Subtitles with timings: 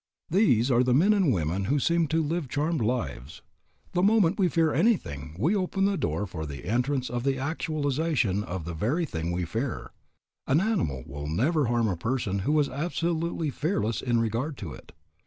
[0.31, 3.43] These are the men and the women who seem to live charmed lives.
[3.91, 8.43] The moment we fear anything we open the door for the entrance of the actualization
[8.43, 9.91] of the very thing we fear.
[10.47, 14.91] An animal will never harm a person who is absolutely fearless in regard to it.